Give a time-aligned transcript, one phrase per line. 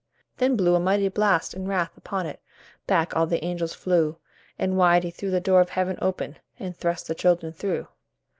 [0.37, 2.41] Then blew a mighty blast in wrath upon it;
[2.87, 4.17] Back all the angels flew,
[4.57, 7.87] And wide he threw the door of heaven open, And thrust the children through.